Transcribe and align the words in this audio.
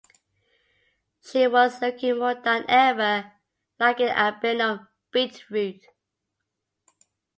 She 1.23 1.45
was 1.45 1.79
looking 1.79 2.17
more 2.17 2.33
than 2.33 2.65
ever 2.67 3.33
like 3.79 3.99
an 3.99 4.07
albino 4.07 4.87
beetroot. 5.11 5.85